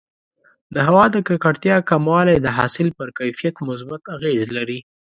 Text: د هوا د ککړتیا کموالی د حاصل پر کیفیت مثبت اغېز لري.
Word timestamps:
د 0.73 0.75
هوا 0.87 1.05
د 1.11 1.15
ککړتیا 1.27 1.77
کموالی 1.89 2.37
د 2.41 2.47
حاصل 2.57 2.87
پر 2.97 3.07
کیفیت 3.17 3.55
مثبت 3.69 4.01
اغېز 4.15 4.41
لري. 4.57 4.79